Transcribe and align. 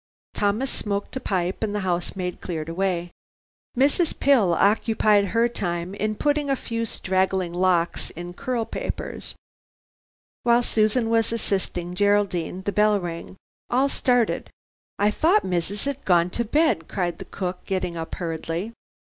Thomas 0.33 0.71
smoked 0.71 1.15
a 1.15 1.19
pipe 1.19 1.61
and 1.61 1.75
the 1.75 1.81
housemaid 1.81 2.41
cleared 2.41 2.69
away. 2.69 3.11
Mrs. 3.77 4.17
Pill 4.19 4.55
occupied 4.55 5.25
her 5.25 5.47
time 5.47 5.93
in 5.93 6.15
putting 6.15 6.47
her 6.47 6.55
few 6.55 6.85
straggling 6.87 7.53
locks 7.53 8.09
in 8.09 8.33
curl 8.33 8.65
papers. 8.65 9.35
While 10.41 10.63
Susan 10.63 11.11
was 11.11 11.31
assisting 11.31 11.93
Geraldine, 11.93 12.63
the 12.63 12.71
bell 12.71 12.99
rang. 12.99 13.35
All 13.69 13.89
started. 13.89 14.49
"I 14.97 15.11
thought 15.11 15.43
missus 15.45 15.85
had 15.85 16.03
gone 16.03 16.31
to 16.31 16.45
bed," 16.45 16.87
cried 16.87 17.19
the 17.19 17.25
cook, 17.25 17.63
getting 17.65 17.95
up 17.95 18.15
hurriedly. 18.15 18.73